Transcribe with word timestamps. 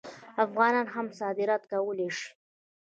افغانان 0.45 0.87
هم 0.93 1.07
صادرات 1.19 1.63
کولی 1.71 2.09
شي. 2.17 2.29